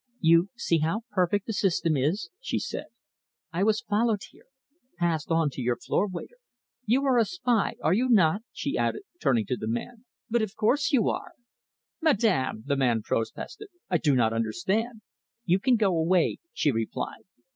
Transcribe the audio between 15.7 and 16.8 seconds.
go away," she